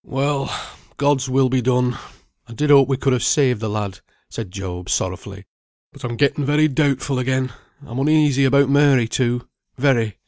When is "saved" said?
3.21-3.59